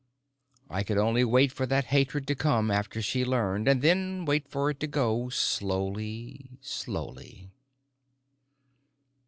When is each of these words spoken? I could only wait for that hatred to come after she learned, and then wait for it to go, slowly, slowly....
I 0.67 0.81
could 0.81 0.97
only 0.97 1.23
wait 1.23 1.51
for 1.51 1.67
that 1.67 1.85
hatred 1.93 2.25
to 2.25 2.33
come 2.33 2.71
after 2.71 3.03
she 3.03 3.23
learned, 3.23 3.67
and 3.67 3.83
then 3.83 4.25
wait 4.25 4.47
for 4.47 4.71
it 4.71 4.79
to 4.79 4.87
go, 4.87 5.29
slowly, 5.29 6.57
slowly.... 6.59 7.51